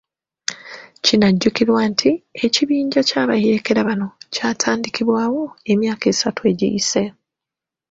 Kinajjukirwa 1.05 1.81
nti 1.91 2.11
ekibinja 2.45 3.01
ky'abayeekera 3.09 3.81
bano 3.87 4.07
kyatandikibwawo 4.33 5.43
emyaka 5.71 6.05
asatu 6.13 6.41
egiyise. 6.51 7.03